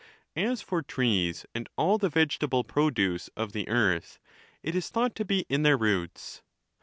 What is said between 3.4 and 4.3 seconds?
the earth,